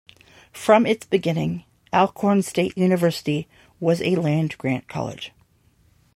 [0.55, 1.63] From its beginning,
[1.93, 3.47] Alcorn State University
[3.79, 5.31] was a land-grant college.